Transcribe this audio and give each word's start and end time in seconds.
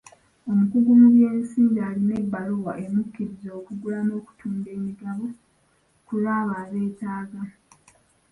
Omukugu 0.49 0.91
mu 1.01 1.07
by'ensimbi 1.15 1.79
alina 1.89 2.13
ebbaluwa 2.21 2.71
emukkiriza 2.85 3.49
okugula 3.59 3.99
n'okutunda 4.03 4.69
emigabo 4.77 5.25
ku 6.05 6.13
lw'abo 6.21 6.53
abeetaaga. 6.63 7.41